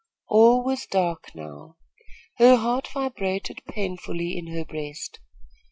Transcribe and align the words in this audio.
All 0.29 0.63
was 0.63 0.87
dark 0.87 1.29
now. 1.35 1.75
Her 2.39 2.55
heart 2.55 2.87
vibrated 2.91 3.59
painfully 3.69 4.35
in 4.35 4.47
her 4.47 4.65
breast. 4.65 5.19